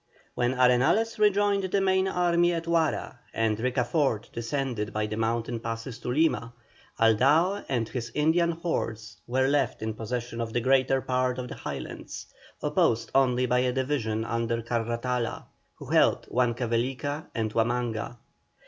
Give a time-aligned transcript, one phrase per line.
[0.33, 5.99] When Arenales rejoined the main army at Huara, and Ricafort descended by the mountain passes
[5.99, 6.53] to Lima,
[6.99, 11.55] Aldao and his Indian hordes were left in possession of the greater part of the
[11.55, 12.25] Highlands,
[12.63, 15.43] opposed only by a division under Carratala,
[15.75, 18.17] who held Huancavelica and Huamanga.